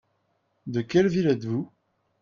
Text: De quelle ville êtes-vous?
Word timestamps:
De 0.65 0.81
quelle 0.81 1.07
ville 1.07 1.27
êtes-vous? 1.27 1.69